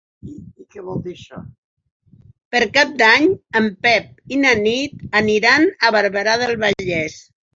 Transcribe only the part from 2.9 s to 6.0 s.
d'Any en Pep i na Nit aniran a